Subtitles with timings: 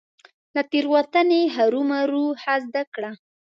[0.55, 3.11] له تيروتني هرمروه څه زده کړه.